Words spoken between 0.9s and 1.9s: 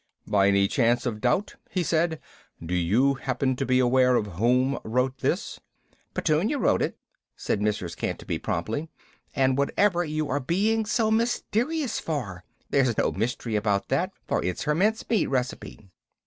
of doubt," he